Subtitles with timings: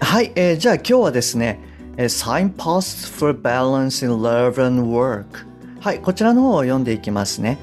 [0.00, 1.60] はい、えー、じゃあ今日はですね
[1.96, 5.46] Signposts for Balance in Love and Work
[5.80, 7.56] はい、こちらの方を読んでいきますね。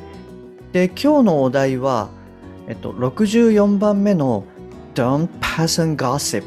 [0.71, 2.09] で、今日のお題は
[2.67, 4.43] えっと、64番目の
[4.93, 6.43] Don't Pass and Gossip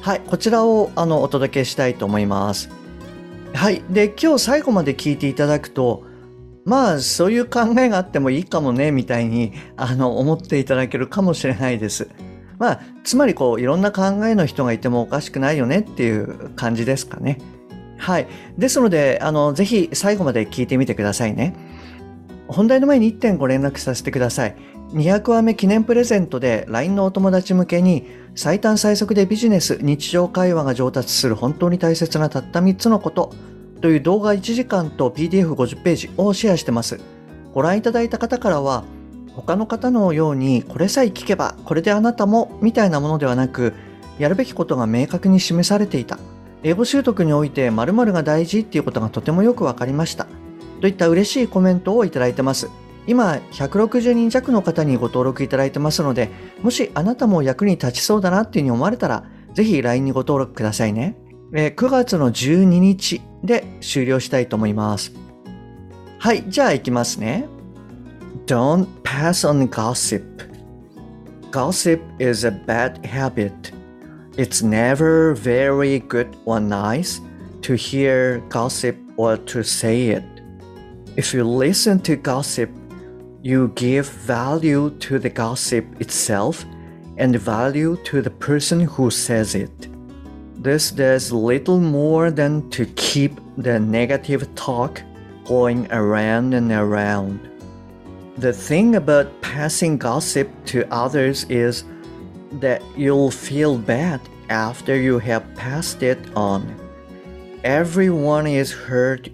[0.00, 2.70] はい、こちらをあのお届けしたいと思います。
[3.54, 6.04] はい、で、今日最後まで聞いていただくと
[6.64, 12.08] まあそういう考えがあってもいいかもねみたいにあの思っていただけるかもしれないです。
[12.58, 17.38] まあつまりこういろんな考えの人がいてもおかしくないよねっていう感じですかね。
[17.98, 18.28] はい。
[18.58, 21.54] ですので、あの、ぜひ最後まで聞いてみてくださいね。
[22.48, 24.56] 本題の前に1点ご連絡させてください。
[24.92, 33.32] 200話目記念プレゼントで LINE のお友達向けに最短最速でビジネス、日常会話が上達する本当に大切なたった3つのこと
[33.80, 37.00] という動画1時間と PDF50 ページをシェアしてます。
[37.52, 38.84] ご覧いただいた方からは、
[39.34, 43.74] 他の方のようにこれさえ聞けばこれであなたもみたいなものではなく、
[44.18, 46.18] やるべきことが明確に示されていた。
[46.62, 50.26] 英語習得において〇〇が大事っていうことがとてもよくわかりました。
[50.80, 52.70] といった嬉しいコメントをいただいてます。
[53.06, 56.30] 今、160人弱の方にご登録いただいてますので、
[56.62, 61.16] もしあなたも役に立ちそうだなっていうふうに思われたら、ぜひ LINE にご登録くださいね。
[61.52, 65.12] え9月の12日で終了したいと思います。
[66.18, 67.46] はい、じゃあ行きますね。
[68.46, 70.42] Don't pass on gossip.
[71.50, 73.72] Gossip is a bad habit.
[74.36, 77.22] It's never very good or nice
[77.62, 80.24] to hear gossip or to say it.
[81.16, 82.68] If you listen to gossip,
[83.40, 86.66] you give value to the gossip itself
[87.16, 89.88] and value to the person who says it.
[90.62, 95.00] This does little more than to keep the negative talk
[95.46, 97.53] going around and around.
[98.36, 101.84] The thing about passing gossip to others is
[102.54, 106.74] that you'll feel bad after you have passed it on.
[107.62, 109.28] Everyone is hurt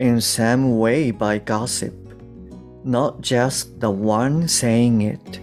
[0.00, 1.94] in some way by gossip,
[2.82, 5.40] not just the one saying it.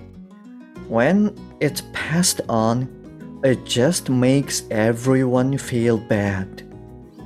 [0.87, 2.89] When it's passed on,
[3.43, 6.63] it just makes everyone feel bad.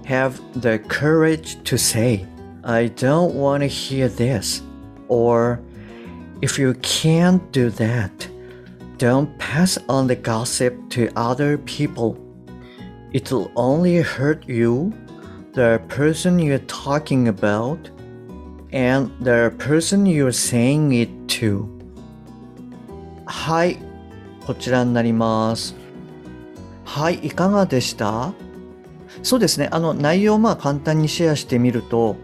[0.05, 2.25] Have the courage to say,
[2.63, 4.61] I don't want to hear this.
[5.07, 5.61] Or,
[6.41, 8.27] if you can't do that,
[8.97, 12.17] don't pass on the gossip to other people.
[13.11, 14.93] It'll only hurt you,
[15.53, 17.89] the person you're talking about,
[18.71, 21.09] and the person you're saying it
[21.39, 21.67] to.
[23.25, 23.77] はい、
[24.45, 25.75] こちらになります。
[26.85, 28.33] はい、いかがでした
[29.23, 32.15] そうですね、あの内容をまあ簡単にシェアしてみると、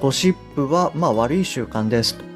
[0.00, 2.29] ゴシップはまあ悪い習慣ですと。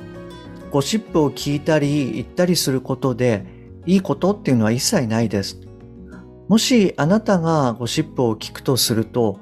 [0.74, 3.46] ゴシップを聞いたり言ったりすることで
[3.86, 5.60] いいことっていうのは一切ないです。
[6.48, 9.38] もしあなたがゴシップを聞くとすると、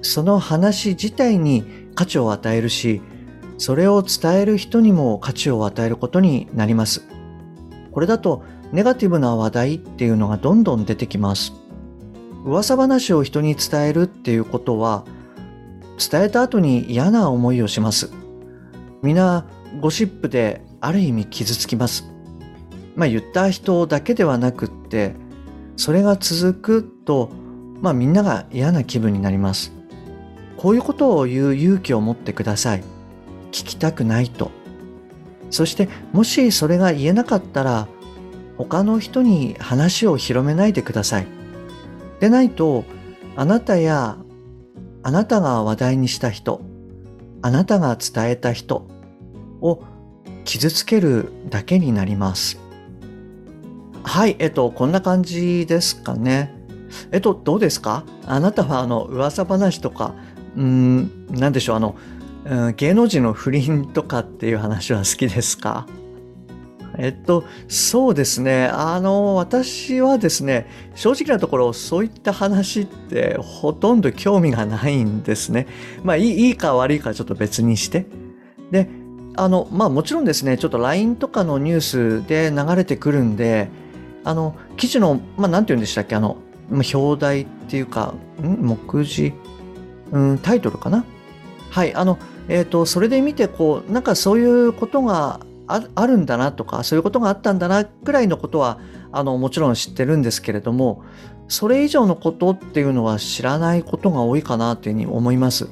[0.00, 1.64] その話自体に
[1.96, 3.02] 価値を与えるし、
[3.58, 7.02] それを伝える人にも価値を与えることになります。
[7.90, 11.52] これだとネガティブな話題っていうのがどんどん出てきます。
[12.44, 15.04] 噂話を人に伝えるっていうことは、
[15.98, 18.12] 伝えた後に嫌な思いをします。
[19.02, 19.46] 皆、
[19.78, 22.10] ゴシップである意味傷つきます。
[22.96, 25.14] まあ言った人だけではなくって、
[25.76, 27.30] それが続くと、
[27.80, 29.72] まあみんなが嫌な気分になります。
[30.56, 32.84] こういうことを言う勇気を持ってください。
[33.52, 34.50] 聞きたくないと。
[35.50, 37.88] そしてもしそれが言えなかったら、
[38.58, 41.26] 他の人に話を広めないでください。
[42.18, 42.84] でないと、
[43.36, 44.18] あなたや
[45.02, 46.60] あなたが話題にした人、
[47.40, 48.86] あなたが伝えた人
[49.60, 49.82] を
[50.44, 52.58] 傷つけるだけになります。
[54.02, 56.54] はい、えっと、こんな感じですかね。
[57.12, 58.04] えっと、どうですか？
[58.26, 60.14] あなたはあの、噂話とか、
[60.56, 61.96] うん、なんでしょう、あの、
[62.44, 65.86] うん、芸能人の不倫とかっていう話は好きですか？
[66.98, 68.66] えっと、そうですね。
[68.66, 70.66] あの、私はですね、
[70.96, 75.68] 正直なところ、そういった話ってほとんど興味がないんですね。
[76.02, 78.06] まあ、いいいいか悪いかちょっと別にして。
[78.72, 78.90] で、
[79.36, 83.68] あの、まあもちろんですね、ちょっと LINE とかのニュースで流れてくるんで、
[84.24, 86.36] あの、記事の、まあなんて言うんでしたっけ、あの、
[86.70, 88.46] 表題っていうか、ん？
[88.60, 89.32] 目次、
[90.12, 91.04] うん、タイトルかな？
[91.70, 92.18] はい、あの、
[92.48, 98.78] えっ、と、それで見て、こう、なんかそういうことがああるんだなとか、そういうことがあったんだな、くらいのことは、
[99.12, 101.04] あの、もちろん知ってるんですけれども、
[101.48, 105.68] それ以上のことっていうのは知らないことが多いかなというふうに思います。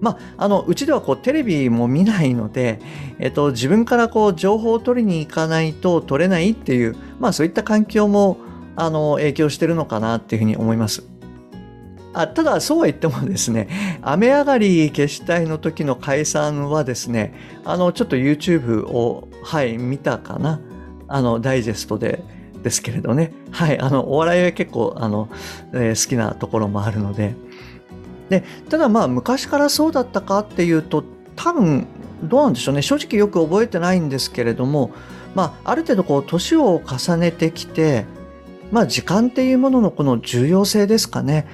[0.00, 2.80] まあ、あのうちではこうテレビも見ないので、
[3.18, 8.38] えっと、自分からこう情報を取りに行かないと取れないっていう、まあ、そういった環境も
[8.76, 11.04] あの影響してるのかなっていうふうに思います。
[12.12, 13.68] あただそうは言ってもですね
[14.02, 17.32] 雨上がり消したいの時の解散はですね
[17.64, 20.60] あのちょっと YouTube をはい見たかな。
[21.12, 22.22] あのダイジェストで
[22.62, 23.32] ですけれどね。
[23.50, 25.28] はいあのお笑いは結構あの、
[25.72, 27.34] えー、好きなところもあるので。
[28.30, 31.04] でただまあ昔からそうだったかっていうと
[31.36, 31.86] 多分
[32.22, 34.92] どうなんでしょうね正直よく覚えてないんですけれども、
[35.34, 38.06] まあ、ある程度こう年を重ねてきて、
[38.70, 41.46] まあ、時間っていうもののこの重要性ですかね、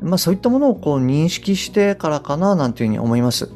[0.00, 3.50] まあ、そういったものをこう認識してからかななんていうふうに思います。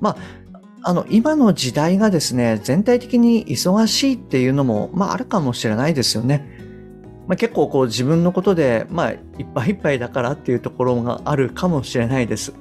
[0.00, 0.44] まあ
[0.86, 6.53] あの今の時代がですね全体的に忙しいっていうのも、まあ、あるかもしれないですよね。
[7.26, 12.54] まあ、結構こう自分のことで、まあ、いっぱいいっぱいだからっていうところがあるかもしれないです。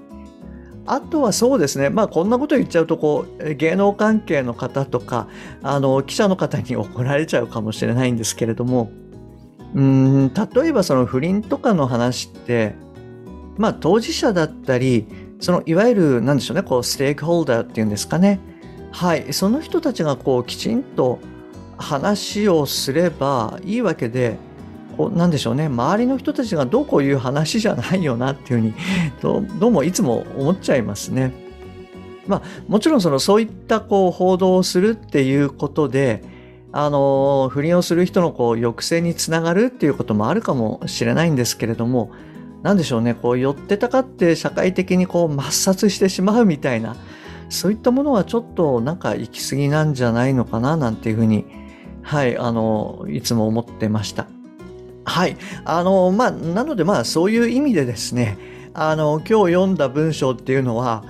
[0.86, 5.27] あとはそうですね、まあ、こんなこと言っちゃうとこう芸能関係の方とか
[5.62, 8.92] あの記者の方に怒られちゃうかもしれないんですけれども
[9.74, 12.75] うん例えばその不倫とかの話って、
[13.57, 15.07] まあ、当事者だったり
[15.39, 18.39] そのいわゆるなんでしょうねこうステークホルダーっていうんですかね。
[18.92, 19.33] はい。
[19.33, 21.19] その人たちがこうきちんと
[21.77, 24.38] 話をすればいいわけで
[24.93, 28.73] こうなんでしょうね周りの人たちがどうこういう話じゃないよなっていうふうに
[29.21, 31.33] どどうもいつも思っちゃいますね。
[32.25, 36.23] まあ、もちろんそのそういったこう報道をするっていうことで
[36.71, 42.11] あの不倫をする人のこう抑制につながるっていうこともあるかもしれないんですけれども
[42.63, 46.95] 何でしょうねこう寄ってたかって社会的にこう抹殺してしまうみたいな
[47.49, 51.45] そういったものはちょっとなんか行き過ぎなんじゃないのかななんていうふうに
[52.01, 54.32] はいあのいつも思ってました。
[55.05, 55.38] はい。
[55.65, 58.38] あの、まあ、なので、まあ、そういう意味でですね、
[58.73, 61.03] あの、今日読んだ文章っていうのは、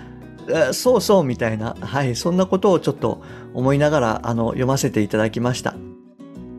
[0.74, 3.22] そうそうみたいな、はい、そんなことをちょっと
[3.54, 5.76] 思いながら、あの、読ませていただきました。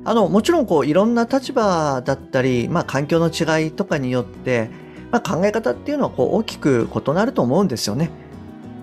[0.04, 4.70] あの、もちろん、こう、いろんな立場だったり、まあ、環境の違いとかによって、
[5.10, 8.10] まあ、考え方っていうのは、こう、大きく異なると思うんですよね。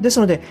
[0.01, 0.41] ですので、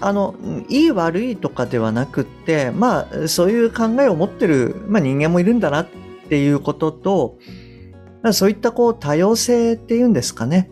[0.00, 0.34] あの、
[0.68, 5.86] いい悪いとかではなくって、まあ、そういう考えを持ってる、まあ、人間もいるんだなっ
[6.30, 7.38] っていうことと、
[8.32, 10.70] そういったこう多様性っていうんですかね。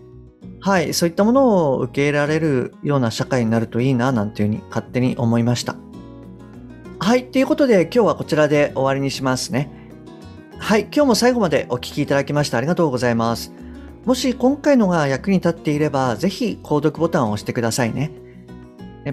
[0.61, 5.75] はい、そういったものを受け入れられるような社会になるといいな、なんていうふうに勝手に思いました。
[7.01, 9.69] はい、ということで今日はこちらで終わりにしますね。
[10.59, 13.53] はい、今日も最後までお聴きいただきましてありがとうございます。
[14.05, 18.13] もし今回のが役に立っていれば、ぜひ購読ボタンを押してくださいね。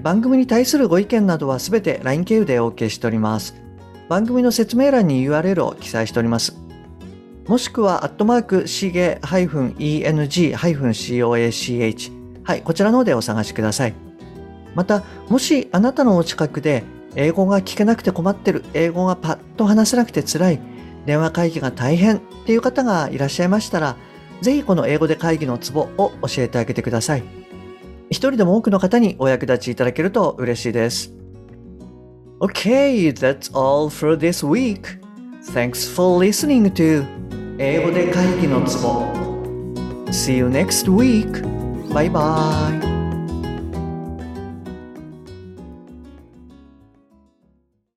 [0.03, 3.64] 番組に対するご意見などはすべて LINE 経由でお受けしております。
[4.09, 6.55] 番組の説明欄に URL を記載しております。
[7.47, 12.11] もしくは、アットマーク、しげ -eng-coach。
[12.43, 13.93] はい、こちらの方でお探しください。
[14.75, 16.83] また、もしあなたのお近くで、
[17.15, 20.59] 英語が聞けなくて困ってる、英語がパッと話せなくて辛い、
[21.05, 23.95] 電話会議が大変っていう方がいらっしゃいましたら、
[24.41, 27.23] ぜひこの英語で会議のツボを教えてあげてください。
[28.09, 31.24] 一人でも多くの方にお役立ちいただけると嬉しいです。
[32.42, 34.96] Okay, that's all for this week.
[35.52, 37.04] Thanks for listening to
[37.58, 39.06] 英語で会議のツボ
[40.10, 41.30] See you next week.
[41.92, 42.93] Bye bye.